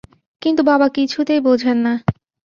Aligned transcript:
কিন্তু 0.41 0.61
বাবা 0.63 0.87
কিছুতেই 0.89 1.39
বোঝেন 1.39 1.77
না। 1.77 1.93